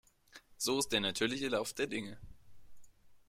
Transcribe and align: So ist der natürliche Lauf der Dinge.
So 0.57 0.79
ist 0.79 0.91
der 0.91 0.99
natürliche 0.99 1.47
Lauf 1.49 1.73
der 1.73 1.85
Dinge. 1.85 2.17